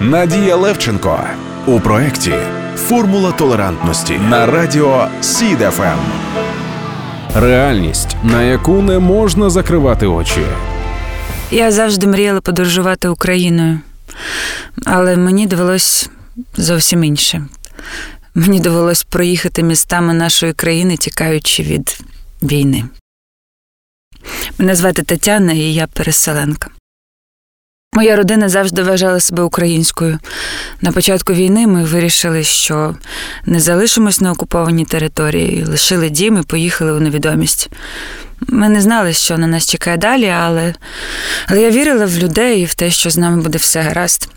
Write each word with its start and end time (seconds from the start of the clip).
Надія 0.00 0.56
Левченко 0.56 1.20
у 1.66 1.80
проєкті 1.80 2.34
Формула 2.76 3.32
толерантності 3.32 4.18
на 4.18 4.46
радіо 4.46 5.08
СІДФМ. 5.20 5.98
Реальність, 7.34 8.16
на 8.24 8.42
яку 8.42 8.82
не 8.82 8.98
можна 8.98 9.50
закривати 9.50 10.06
очі. 10.06 10.40
Я 11.50 11.72
завжди 11.72 12.06
мріяла 12.06 12.40
подорожувати 12.40 13.08
Україною, 13.08 13.80
але 14.84 15.16
мені 15.16 15.46
довелось 15.46 16.10
зовсім 16.56 17.04
інше. 17.04 17.46
Мені 18.34 18.60
довелось 18.60 19.02
проїхати 19.02 19.62
містами 19.62 20.14
нашої 20.14 20.52
країни, 20.52 20.96
тікаючи 20.96 21.62
від 21.62 22.00
війни. 22.42 22.84
Мене 24.58 24.74
звати 24.74 25.02
Тетяна, 25.02 25.52
і 25.52 25.74
я 25.74 25.86
переселенка. 25.86 26.70
Моя 27.98 28.16
родина 28.16 28.48
завжди 28.48 28.82
вважала 28.82 29.20
себе 29.20 29.42
українською. 29.42 30.18
На 30.80 30.92
початку 30.92 31.32
війни 31.32 31.66
ми 31.66 31.84
вирішили, 31.84 32.44
що 32.44 32.94
не 33.46 33.60
залишимось 33.60 34.20
на 34.20 34.32
окупованій 34.32 34.84
території, 34.84 35.64
лишили 35.64 36.10
дім 36.10 36.38
і 36.38 36.42
поїхали 36.42 36.92
у 36.92 37.00
невідомість. 37.00 37.70
Ми 38.40 38.68
не 38.68 38.80
знали, 38.80 39.12
що 39.12 39.38
на 39.38 39.46
нас 39.46 39.70
чекає 39.70 39.96
далі, 39.96 40.28
але, 40.28 40.74
але 41.46 41.62
я 41.62 41.70
вірила 41.70 42.06
в 42.06 42.18
людей 42.18 42.62
і 42.62 42.64
в 42.64 42.74
те, 42.74 42.90
що 42.90 43.10
з 43.10 43.16
нами 43.16 43.42
буде 43.42 43.58
все 43.58 43.80
гаразд. 43.80 44.28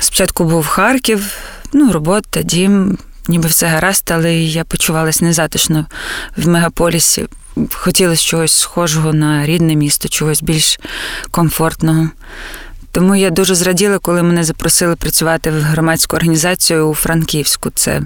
Спочатку 0.00 0.44
був 0.44 0.66
Харків, 0.66 1.38
ну, 1.72 1.92
робота, 1.92 2.42
дім, 2.42 2.98
ніби 3.28 3.48
все 3.48 3.66
гаразд, 3.66 4.10
але 4.14 4.34
я 4.34 4.64
почувалась 4.64 5.20
незатишно 5.20 5.86
в 6.36 6.48
мегаполісі. 6.48 7.26
Хотілося 7.72 8.22
чогось 8.22 8.52
схожого 8.52 9.12
на 9.12 9.46
рідне 9.46 9.74
місто, 9.74 10.08
чогось 10.08 10.42
більш 10.42 10.80
комфортного. 11.30 12.08
Тому 12.94 13.14
я 13.14 13.30
дуже 13.30 13.54
зраділа, 13.54 13.98
коли 13.98 14.22
мене 14.22 14.44
запросили 14.44 14.96
працювати 14.96 15.50
в 15.50 15.54
громадську 15.54 16.16
організацію 16.16 16.88
у 16.88 16.94
Франківську. 16.94 17.70
Це 17.70 18.02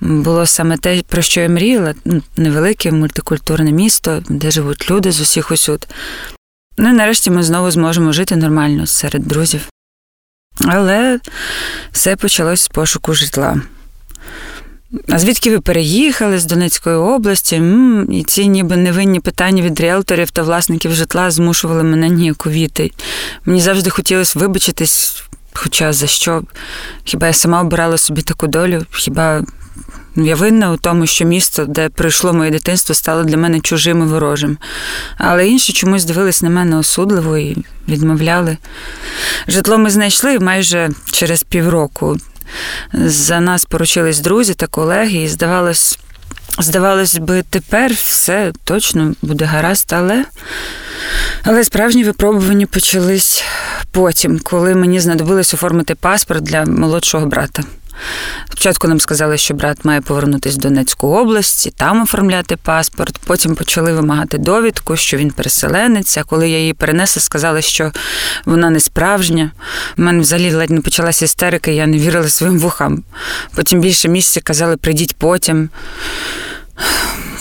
було 0.00 0.46
саме 0.46 0.76
те, 0.76 1.02
про 1.08 1.22
що 1.22 1.40
я 1.40 1.48
мріяла. 1.48 1.94
Ну, 2.04 2.22
невелике 2.36 2.92
мультикультурне 2.92 3.72
місто, 3.72 4.22
де 4.28 4.50
живуть 4.50 4.90
люди 4.90 5.12
з 5.12 5.20
усіх 5.20 5.50
усюд. 5.50 5.86
Ну 6.78 6.88
і 6.88 6.92
нарешті 6.92 7.30
ми 7.30 7.42
знову 7.42 7.70
зможемо 7.70 8.12
жити 8.12 8.36
нормально 8.36 8.86
серед 8.86 9.22
друзів. 9.22 9.68
Але 10.66 11.20
все 11.92 12.16
почалось 12.16 12.62
з 12.62 12.68
пошуку 12.68 13.14
житла. 13.14 13.60
А 15.08 15.18
звідки 15.18 15.50
ви 15.50 15.60
переїхали 15.60 16.38
з 16.38 16.44
Донецької 16.44 16.96
області? 16.96 17.56
М-м, 17.56 18.12
і 18.12 18.24
ці 18.24 18.48
ніби 18.48 18.76
невинні 18.76 19.20
питання 19.20 19.62
від 19.62 19.80
ріелторів 19.80 20.30
та 20.30 20.42
власників 20.42 20.92
житла 20.92 21.30
змушували 21.30 21.82
мене 21.82 22.08
ніяковіти. 22.08 22.90
Мені 23.44 23.60
завжди 23.60 23.90
хотілося 23.90 24.38
вибачитись, 24.38 25.22
хоча 25.52 25.92
за 25.92 26.06
що? 26.06 26.42
Хіба 27.04 27.26
я 27.26 27.32
сама 27.32 27.60
обирала 27.60 27.98
собі 27.98 28.22
таку 28.22 28.46
долю? 28.46 28.86
Хіба 28.90 29.44
я 30.16 30.34
винна 30.34 30.72
у 30.72 30.76
тому, 30.76 31.06
що 31.06 31.24
місто, 31.24 31.64
де 31.64 31.88
пройшло 31.88 32.32
моє 32.32 32.50
дитинство, 32.50 32.94
стало 32.94 33.24
для 33.24 33.36
мене 33.36 33.60
чужим 33.60 34.02
і 34.02 34.04
ворожим. 34.04 34.58
Але 35.18 35.48
інші 35.48 35.72
чомусь 35.72 36.04
дивились 36.04 36.42
на 36.42 36.50
мене 36.50 36.76
осудливо 36.76 37.38
і 37.38 37.64
відмовляли. 37.88 38.56
Житло 39.48 39.78
ми 39.78 39.90
знайшли 39.90 40.38
майже 40.38 40.90
через 41.12 41.42
півроку. 41.42 42.16
За 42.92 43.40
нас 43.40 43.64
поручились 43.64 44.20
друзі 44.20 44.54
та 44.54 44.66
колеги, 44.66 45.18
і 45.18 45.28
здавалось, 45.28 45.98
здавалось 46.58 47.16
би, 47.16 47.44
тепер 47.50 47.92
все 47.92 48.52
точно 48.64 49.14
буде 49.22 49.44
гаразд, 49.44 49.92
але. 49.92 50.24
Але 51.42 51.64
справжні 51.64 52.04
випробування 52.04 52.66
почались 52.66 53.44
потім, 53.90 54.38
коли 54.38 54.74
мені 54.74 55.00
знадобилось 55.00 55.54
оформити 55.54 55.94
паспорт 55.94 56.42
для 56.42 56.64
молодшого 56.64 57.26
брата. 57.26 57.62
Спочатку 58.46 58.88
нам 58.88 59.00
сказали, 59.00 59.38
що 59.38 59.54
брат 59.54 59.84
має 59.84 60.00
повернутися 60.00 60.58
в 60.58 60.60
Донецьку 60.60 61.08
область, 61.08 61.76
там 61.76 62.02
оформляти 62.02 62.56
паспорт. 62.56 63.18
Потім 63.26 63.54
почали 63.54 63.92
вимагати 63.92 64.38
довідку, 64.38 64.96
що 64.96 65.16
він 65.16 65.30
переселенець. 65.30 66.18
А 66.18 66.22
коли 66.22 66.50
я 66.50 66.58
її 66.58 66.72
перенесла, 66.74 67.22
сказали, 67.22 67.62
що 67.62 67.92
вона 68.44 68.70
не 68.70 68.80
справжня. 68.80 69.50
У 69.98 70.02
мене 70.02 70.20
взагалі 70.20 70.52
ледь 70.52 70.70
не 70.70 70.80
почалася 70.80 71.24
істерика, 71.24 71.70
я 71.70 71.86
не 71.86 71.98
вірила 71.98 72.28
своїм 72.28 72.58
вухам. 72.58 73.04
Потім 73.54 73.80
більше 73.80 74.08
місяця 74.08 74.40
казали, 74.40 74.76
прийдіть 74.76 75.16
потім. 75.16 75.68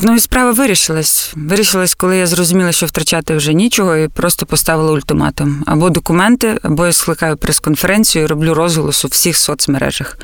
Ну 0.01 0.15
і 0.15 0.19
справа 0.19 0.51
вирішилась. 0.51 1.33
Вирішилась, 1.35 1.95
коли 1.95 2.17
я 2.17 2.27
зрозуміла, 2.27 2.71
що 2.71 2.85
втрачати 2.85 3.35
вже 3.35 3.53
нічого, 3.53 3.95
і 3.95 4.07
просто 4.07 4.45
поставила 4.45 4.91
ультиматум. 4.91 5.63
Або 5.67 5.89
документи, 5.89 6.59
або 6.63 6.85
я 6.85 6.93
скликаю 6.93 7.37
прес-конференцію 7.37 8.23
і 8.23 8.27
роблю 8.27 8.53
розголос 8.53 9.05
у 9.05 9.07
всіх 9.07 9.37
соцмережах. 9.37 10.17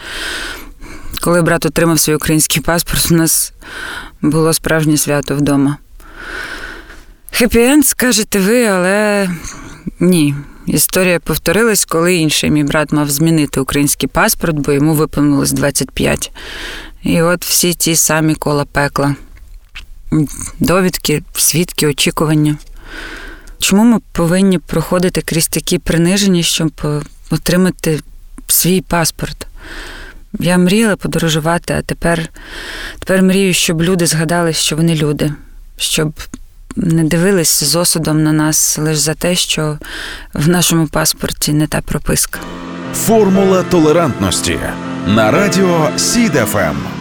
Коли 1.22 1.42
брат 1.42 1.66
отримав 1.66 2.00
свій 2.00 2.16
український 2.16 2.62
паспорт, 2.62 3.12
у 3.12 3.16
нас 3.16 3.54
було 4.22 4.54
справжнє 4.54 4.98
свято 4.98 5.36
вдома. 5.36 5.78
Хеппі-енд, 7.32 7.84
скажете 7.84 8.40
ви, 8.40 8.66
але 8.66 9.30
ні. 10.00 10.36
Історія 10.66 11.20
повторилась, 11.20 11.86
коли 11.86 12.16
інший 12.16 12.52
мій 12.52 12.64
брат 12.64 12.92
мав 12.92 13.10
змінити 13.10 13.60
український 13.60 14.10
паспорт, 14.10 14.56
бо 14.56 14.72
йому 14.72 14.94
виповнилось 14.94 15.52
25. 15.52 16.32
І 17.04 17.22
от 17.22 17.46
всі 17.46 17.74
ті 17.74 17.96
самі 17.96 18.36
кола 18.36 18.66
пекла, 18.66 19.16
довідки, 20.60 21.24
свідки, 21.34 21.88
очікування. 21.88 22.58
Чому 23.60 23.84
ми 23.84 24.00
повинні 24.12 24.60
проходити 24.60 25.22
крізь 25.22 25.48
такі 25.48 25.78
приниження, 25.78 26.44
щоб 26.44 26.72
отримати 27.30 28.00
свій 28.48 28.82
паспорт? 28.82 29.48
Я 30.40 30.58
мріяла 30.58 30.96
подорожувати, 30.96 31.74
а 31.74 31.82
тепер, 31.82 32.30
тепер 33.00 33.24
мрію, 33.24 33.54
щоб 33.54 33.82
люди 33.82 34.06
згадали, 34.06 34.54
що 34.54 34.76
вони 34.76 34.96
люди, 34.96 35.34
щоб 35.78 36.14
не 36.76 37.04
дивились 37.04 37.64
з 37.64 37.76
осудом 37.76 38.24
на 38.24 38.32
нас 38.32 38.78
лише 38.78 39.00
за 39.00 39.14
те, 39.14 39.36
що 39.36 39.78
в 40.34 40.50
нашому 40.50 40.88
паспорті 40.88 41.54
не 41.54 41.68
та 41.68 41.82
прописка. 41.82 42.40
Формула 42.96 43.64
толерантності 43.64 44.60
на 45.08 45.32
радіо 45.32 45.90
СІДФМ. 45.98 46.93